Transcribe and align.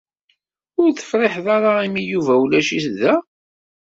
Ur 0.81 0.89
tefṛiḥed 0.91 1.45
ara 1.55 1.71
imi 1.85 2.03
Yuba 2.03 2.33
ulac-it 2.43 2.85
da? 2.99 3.13